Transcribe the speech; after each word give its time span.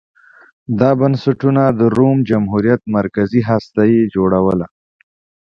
دا 0.79 0.89
بنسټونه 0.99 1.63
د 1.79 1.81
روم 1.97 2.17
جمهوریت 2.29 2.81
مرکزي 2.97 3.41
هسته 3.49 3.81
یې 3.93 4.01
جوړوله 4.15 4.65